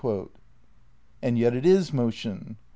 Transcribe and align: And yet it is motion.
And 1.21 1.37
yet 1.37 1.53
it 1.55 1.63
is 1.63 1.93
motion. 1.93 2.57